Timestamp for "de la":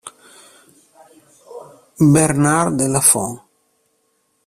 2.81-3.01